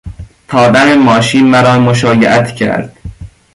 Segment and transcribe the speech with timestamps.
[0.47, 2.97] تا دم ماشین مرا مشایعت کرد.